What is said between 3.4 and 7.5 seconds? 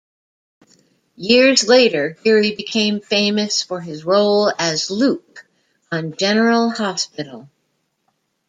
for his role as Luke on General Hospital.